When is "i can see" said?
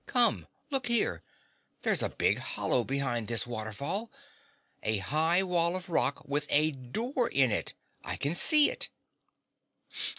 8.03-8.71